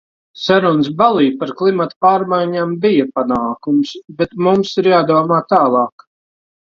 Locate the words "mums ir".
4.47-4.91